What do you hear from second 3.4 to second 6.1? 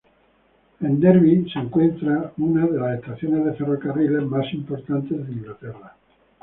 de ferrocarriles más importantes de Inglaterra.